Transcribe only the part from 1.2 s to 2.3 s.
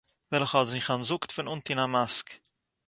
פון אנטון א מאסק